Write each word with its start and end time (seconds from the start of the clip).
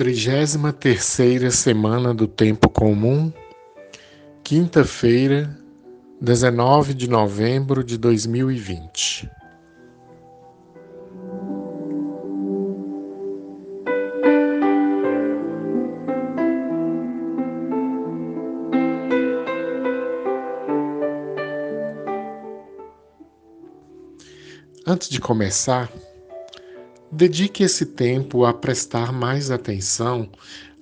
Trigésima 0.00 0.72
terceira 0.72 1.50
semana 1.50 2.14
do 2.14 2.26
Tempo 2.26 2.70
Comum, 2.70 3.30
quinta-feira, 4.42 5.54
19 6.18 6.94
de 6.94 7.06
novembro 7.06 7.84
de 7.84 7.98
2020. 7.98 9.30
Antes 24.86 25.10
de 25.10 25.20
começar, 25.20 25.92
dedique 27.10 27.64
esse 27.64 27.86
tempo 27.86 28.44
a 28.44 28.54
prestar 28.54 29.12
mais 29.12 29.50
atenção 29.50 30.28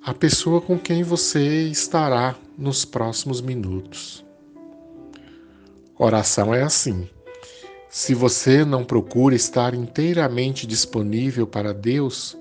à 0.03 0.13
pessoa 0.13 0.61
com 0.61 0.77
quem 0.77 1.03
você 1.03 1.63
estará 1.63 2.35
nos 2.57 2.85
próximos 2.85 3.41
minutos. 3.41 4.23
Oração 5.97 6.53
é 6.53 6.61
assim. 6.61 7.09
Se 7.89 8.13
você 8.13 8.63
não 8.63 8.85
procura 8.85 9.35
estar 9.35 9.73
inteiramente 9.73 10.67
disponível 10.67 11.47
para 11.47 11.73
Deus, 11.73 12.37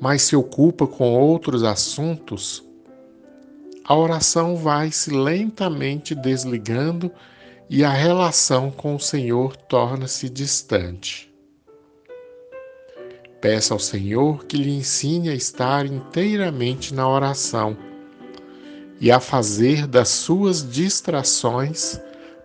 mas 0.00 0.22
se 0.22 0.36
ocupa 0.36 0.86
com 0.86 1.14
outros 1.14 1.64
assuntos, 1.64 2.62
a 3.84 3.96
oração 3.96 4.54
vai 4.54 4.92
se 4.92 5.10
lentamente 5.10 6.14
desligando 6.14 7.10
e 7.70 7.82
a 7.82 7.90
relação 7.90 8.70
com 8.70 8.94
o 8.94 9.00
Senhor 9.00 9.56
torna-se 9.56 10.28
distante. 10.28 11.27
Peça 13.50 13.72
ao 13.72 13.80
Senhor 13.80 14.44
que 14.44 14.58
lhe 14.58 14.76
ensine 14.76 15.30
a 15.30 15.34
estar 15.34 15.86
inteiramente 15.86 16.92
na 16.92 17.08
oração 17.08 17.74
e 19.00 19.10
a 19.10 19.18
fazer 19.18 19.86
das 19.86 20.10
suas 20.10 20.62
distrações 20.70 21.98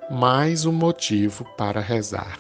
mais 0.10 0.66
um 0.66 0.72
motivo 0.72 1.44
para 1.58 1.82
rezar. 1.82 2.40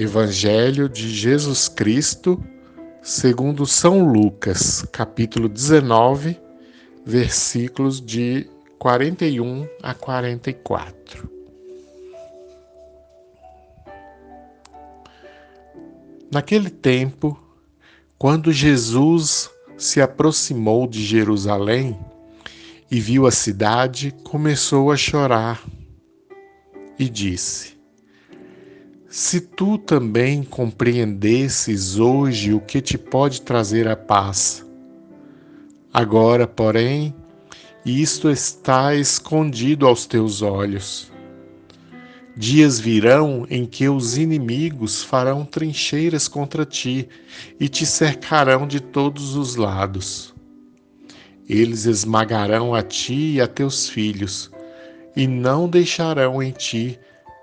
Evangelho 0.00 0.88
de 0.88 1.10
Jesus 1.10 1.68
Cristo, 1.68 2.42
segundo 3.02 3.66
São 3.66 4.10
Lucas, 4.10 4.82
capítulo 4.90 5.46
19, 5.46 6.40
versículos 7.04 8.00
de 8.00 8.48
41 8.78 9.68
a 9.82 9.92
44. 9.92 11.30
Naquele 16.32 16.70
tempo, 16.70 17.38
quando 18.16 18.50
Jesus 18.50 19.50
se 19.76 20.00
aproximou 20.00 20.86
de 20.86 21.04
Jerusalém 21.04 21.94
e 22.90 22.98
viu 22.98 23.26
a 23.26 23.30
cidade, 23.30 24.14
começou 24.24 24.90
a 24.90 24.96
chorar 24.96 25.62
e 26.98 27.06
disse: 27.06 27.79
se 29.10 29.40
tu 29.40 29.76
também 29.76 30.44
compreendesses 30.44 31.98
hoje 31.98 32.54
o 32.54 32.60
que 32.60 32.80
te 32.80 32.96
pode 32.96 33.42
trazer 33.42 33.88
a 33.88 33.96
paz. 33.96 34.64
Agora, 35.92 36.46
porém, 36.46 37.12
isto 37.84 38.30
está 38.30 38.94
escondido 38.94 39.84
aos 39.88 40.06
teus 40.06 40.42
olhos. 40.42 41.10
Dias 42.36 42.78
virão 42.78 43.44
em 43.50 43.66
que 43.66 43.88
os 43.88 44.16
inimigos 44.16 45.02
farão 45.02 45.44
trincheiras 45.44 46.28
contra 46.28 46.64
ti 46.64 47.08
e 47.58 47.68
te 47.68 47.84
cercarão 47.84 48.64
de 48.64 48.78
todos 48.78 49.34
os 49.34 49.56
lados. 49.56 50.32
Eles 51.48 51.84
esmagarão 51.84 52.76
a 52.76 52.80
ti 52.80 53.32
e 53.34 53.40
a 53.40 53.48
teus 53.48 53.88
filhos, 53.88 54.52
e 55.16 55.26
não 55.26 55.68
deixarão 55.68 56.40
em 56.40 56.52
ti 56.52 56.96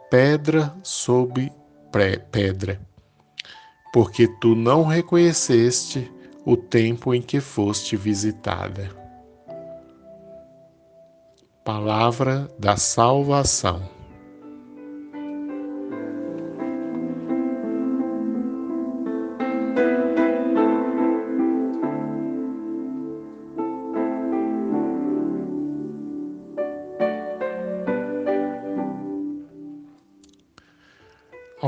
pedra 0.10 0.74
sobre 0.82 1.52
pedra, 2.32 2.80
porque 3.94 4.28
tu 4.40 4.56
não 4.56 4.84
reconheceste 4.84 6.12
o 6.46 6.56
tempo 6.56 7.14
em 7.14 7.22
que 7.22 7.40
foste 7.40 7.96
visitada. 7.96 8.90
Palavra 11.66 12.50
da 12.58 12.78
salvação. 12.78 13.97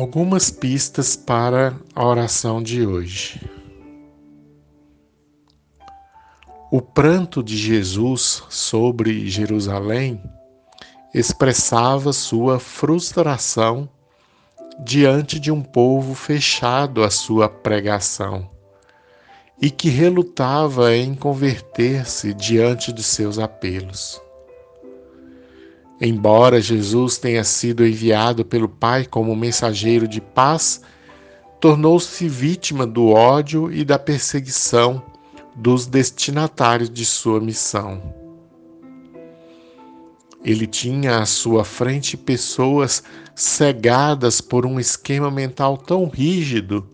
Algumas 0.10 0.50
pistas 0.50 1.16
para 1.16 1.80
a 1.94 2.04
oração 2.04 2.64
de 2.64 2.84
hoje. 2.84 3.48
O 6.72 6.82
pranto 6.82 7.44
de 7.44 7.56
Jesus 7.56 8.42
sobre 8.50 9.30
Jerusalém 9.30 10.20
expressava 11.14 12.12
sua 12.12 12.60
frustração 12.60 13.88
diante 14.84 15.40
de 15.40 15.52
um 15.52 15.62
povo 15.62 16.16
fechado 16.16 17.04
à 17.04 17.12
sua 17.12 17.48
pregação 17.48 18.50
e 19.62 19.70
que 19.70 19.90
relutava 19.90 20.96
em 20.96 21.14
converter-se 21.14 22.34
diante 22.34 22.92
de 22.92 23.04
seus 23.04 23.38
apelos. 23.38 24.20
Embora 26.02 26.62
Jesus 26.62 27.18
tenha 27.18 27.44
sido 27.44 27.86
enviado 27.86 28.46
pelo 28.46 28.70
Pai 28.70 29.06
como 29.06 29.36
mensageiro 29.36 30.08
de 30.08 30.22
paz, 30.22 30.82
tornou-se 31.60 32.28
vítima 32.28 32.88
do 32.88 33.10
ódio 33.10 33.72
e 33.72 33.84
da 33.84 34.00
perseguição 34.00 35.04
dos 35.56 35.86
destinatários 35.86 36.90
de 36.90 37.06
sua 37.06 37.42
missão. 37.42 38.02
Ele 40.44 40.66
tinha 40.66 41.18
à 41.18 41.26
sua 41.26 41.66
frente 41.66 42.16
pessoas 42.16 43.04
cegadas 43.36 44.40
por 44.40 44.66
um 44.66 44.80
esquema 44.80 45.30
mental 45.30 45.78
tão 45.78 46.08
rígido 46.08 46.88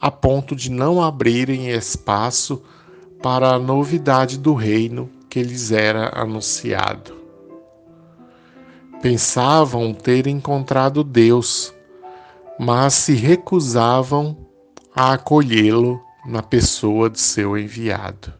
a 0.00 0.10
ponto 0.10 0.56
de 0.56 0.70
não 0.70 1.02
abrirem 1.02 1.68
espaço 1.68 2.62
para 3.22 3.54
a 3.54 3.58
novidade 3.58 4.38
do 4.38 4.54
reino 4.54 5.08
que 5.28 5.42
lhes 5.42 5.70
era 5.70 6.18
anunciado. 6.18 7.21
Pensavam 9.02 9.92
ter 9.92 10.28
encontrado 10.28 11.02
Deus, 11.02 11.74
mas 12.56 12.94
se 12.94 13.14
recusavam 13.14 14.46
a 14.94 15.14
acolhê-lo 15.14 16.00
na 16.24 16.40
pessoa 16.40 17.10
de 17.10 17.20
seu 17.20 17.58
enviado. 17.58 18.32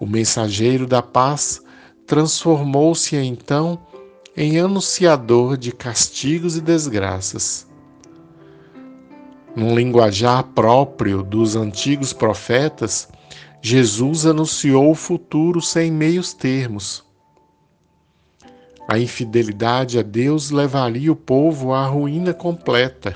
O 0.00 0.06
mensageiro 0.06 0.88
da 0.88 1.00
paz 1.00 1.62
transformou-se 2.04 3.14
então 3.14 3.78
em 4.36 4.58
anunciador 4.58 5.56
de 5.56 5.70
castigos 5.70 6.56
e 6.56 6.60
desgraças. 6.60 7.64
Num 9.54 9.72
linguajar 9.72 10.42
próprio 10.42 11.22
dos 11.22 11.54
antigos 11.54 12.12
profetas, 12.12 13.08
Jesus 13.62 14.26
anunciou 14.26 14.90
o 14.90 14.96
futuro 14.96 15.62
sem 15.62 15.92
meios 15.92 16.34
termos. 16.34 17.04
A 18.86 18.98
infidelidade 18.98 19.98
a 19.98 20.02
Deus 20.02 20.50
levaria 20.50 21.10
o 21.10 21.16
povo 21.16 21.72
à 21.72 21.86
ruína 21.86 22.34
completa. 22.34 23.14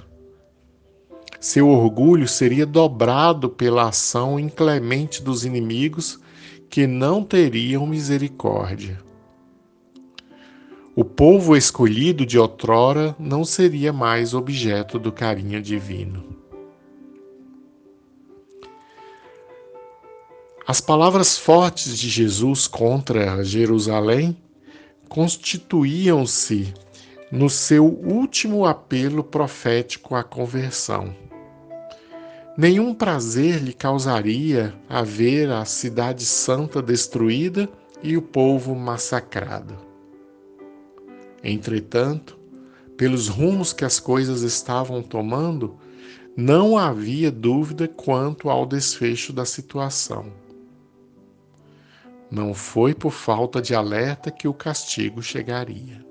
Seu 1.39 1.69
orgulho 1.69 2.27
seria 2.27 2.65
dobrado 2.65 3.49
pela 3.51 3.89
ação 3.89 4.41
inclemente 4.41 5.23
dos 5.23 5.45
inimigos 5.45 6.19
que 6.71 6.87
não 6.87 7.23
teriam 7.23 7.87
misericórdia. 7.87 8.99
O 10.97 11.05
povo 11.05 11.57
escolhido 11.57 12.27
de 12.27 12.39
outrora 12.39 13.15
não 13.19 13.45
seria 13.45 13.93
mais 13.93 14.35
objeto 14.35 14.99
do 14.99 15.13
carinho 15.13 15.63
divino. 15.63 16.37
As 20.67 20.81
palavras 20.81 21.39
fortes 21.39 21.97
de 21.97 22.09
Jesus 22.09 22.67
contra 22.67 23.45
Jerusalém 23.45 24.37
constituíam-se 25.09 26.73
no 27.31 27.51
seu 27.51 27.85
último 27.85 28.65
apelo 28.65 29.23
profético 29.23 30.15
à 30.15 30.23
conversão. 30.23 31.15
Nenhum 32.57 32.95
prazer 32.95 33.63
lhe 33.63 33.73
causaria 33.73 34.75
a 34.89 35.03
ver 35.03 35.51
a 35.51 35.65
cidade 35.65 36.25
santa 36.25 36.83
destruída 36.83 37.69
e 38.03 38.17
o 38.17 38.23
povo 38.23 38.75
massacrado. 38.75 39.77
Entretanto, 41.43 42.39
pelos 42.97 43.29
rumos 43.29 43.73
que 43.73 43.85
as 43.85 44.01
coisas 44.01 44.43
estavam 44.43 45.03
tomando, 45.03 45.79
não 46.37 46.77
havia 46.77 47.31
dúvida 47.31 47.87
quanto 47.87 48.51
ao 48.51 48.67
desfecho 48.67 49.33
da 49.33 49.45
situação. 49.45 50.33
Não 52.31 52.53
foi 52.53 52.95
por 52.95 53.11
falta 53.11 53.61
de 53.61 53.75
alerta 53.75 54.31
que 54.31 54.47
o 54.47 54.53
castigo 54.53 55.23
chegaria. 55.23 56.07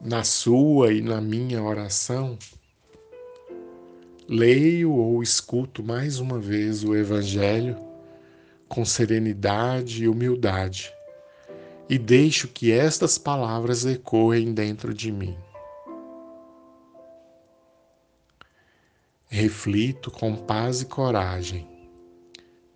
na 0.00 0.22
sua 0.22 0.92
e 0.92 1.02
na 1.02 1.20
minha 1.20 1.60
oração, 1.60 2.38
leio 4.28 4.92
ou 4.92 5.20
escuto 5.20 5.82
mais 5.82 6.20
uma 6.20 6.38
vez 6.38 6.84
o 6.84 6.94
Evangelho 6.94 7.85
com 8.68 8.84
serenidade 8.84 10.04
e 10.04 10.08
humildade 10.08 10.92
e 11.88 11.98
deixo 11.98 12.48
que 12.48 12.72
estas 12.72 13.16
palavras 13.16 13.86
ecoem 13.86 14.52
dentro 14.52 14.92
de 14.92 15.12
mim. 15.12 15.36
Reflito 19.28 20.10
com 20.10 20.34
paz 20.36 20.82
e 20.82 20.86
coragem. 20.86 21.68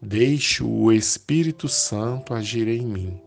Deixo 0.00 0.68
o 0.68 0.92
Espírito 0.92 1.68
Santo 1.68 2.34
agir 2.34 2.68
em 2.68 2.86
mim. 2.86 3.20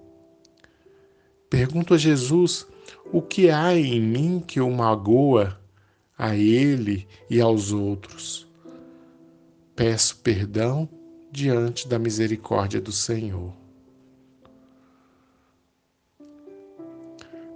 Pergunto 1.50 1.94
a 1.94 1.98
Jesus 1.98 2.66
o 3.12 3.22
que 3.22 3.50
há 3.50 3.76
em 3.76 4.02
mim 4.02 4.44
que 4.46 4.60
o 4.60 4.70
magoa 4.72 5.60
a 6.18 6.36
ele 6.36 7.08
e 7.30 7.40
aos 7.40 7.72
outros? 7.72 8.48
Peço 9.76 10.18
perdão 10.18 10.90
diante 11.34 11.88
da 11.88 11.98
misericórdia 11.98 12.80
do 12.80 12.92
Senhor. 12.92 13.52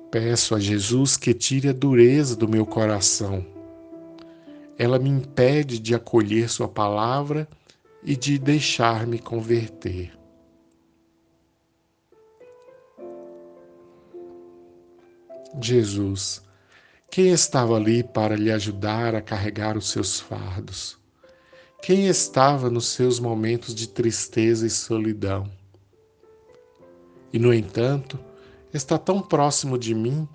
Peço 0.09 0.55
a 0.55 0.59
Jesus 0.59 1.15
que 1.15 1.31
tire 1.31 1.69
a 1.69 1.73
dureza 1.73 2.35
do 2.35 2.49
meu 2.49 2.65
coração. 2.65 3.45
Ela 4.79 4.97
me 4.97 5.09
impede 5.09 5.77
de 5.77 5.93
acolher 5.93 6.49
Sua 6.49 6.67
palavra 6.67 7.47
e 8.03 8.15
de 8.15 8.39
deixar-me 8.39 9.19
converter. 9.19 10.11
Jesus, 15.61 16.41
quem 17.11 17.29
estava 17.29 17.75
ali 17.75 18.03
para 18.03 18.35
lhe 18.35 18.51
ajudar 18.51 19.13
a 19.13 19.21
carregar 19.21 19.77
os 19.77 19.89
seus 19.91 20.19
fardos? 20.19 20.97
Quem 21.81 22.07
estava 22.07 22.69
nos 22.69 22.87
seus 22.87 23.19
momentos 23.19 23.73
de 23.73 23.87
tristeza 23.87 24.65
e 24.65 24.69
solidão? 24.69 25.49
E, 27.31 27.39
no 27.39 27.53
entanto, 27.53 28.19
está 28.73 28.97
tão 28.97 29.21
próximo 29.21 29.77
de 29.77 29.93
mim, 29.93 30.27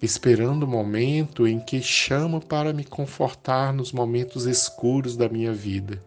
esperando 0.00 0.62
o 0.64 0.68
momento 0.68 1.46
em 1.46 1.58
que 1.58 1.82
chama 1.82 2.40
para 2.40 2.72
me 2.72 2.84
confortar 2.84 3.72
nos 3.72 3.90
momentos 3.90 4.44
escuros 4.46 5.16
da 5.16 5.28
minha 5.28 5.52
vida. 5.52 6.02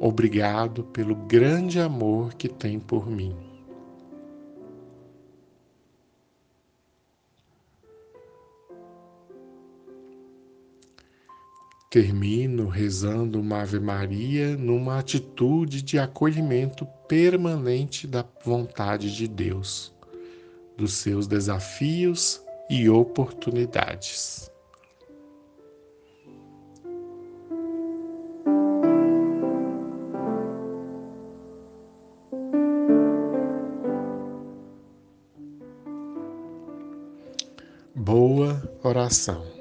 Obrigado 0.00 0.84
pelo 0.84 1.14
grande 1.14 1.78
amor 1.78 2.34
que 2.34 2.48
tem 2.48 2.80
por 2.80 3.08
mim. 3.08 3.47
Termino 11.90 12.68
rezando 12.68 13.40
uma 13.40 13.62
Ave 13.62 13.80
Maria 13.80 14.54
numa 14.58 14.98
atitude 14.98 15.80
de 15.80 15.98
acolhimento 15.98 16.84
permanente 17.08 18.06
da 18.06 18.22
vontade 18.44 19.16
de 19.16 19.26
Deus, 19.26 19.94
dos 20.76 20.92
seus 20.92 21.26
desafios 21.26 22.44
e 22.68 22.90
oportunidades. 22.90 24.50
Boa 37.94 38.62
oração. 38.82 39.57